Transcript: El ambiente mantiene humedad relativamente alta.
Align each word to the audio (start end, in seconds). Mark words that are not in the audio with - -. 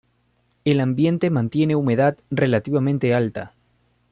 El 0.65 0.79
ambiente 0.79 1.29
mantiene 1.29 1.75
humedad 1.75 2.17
relativamente 2.31 3.13
alta. 3.13 3.53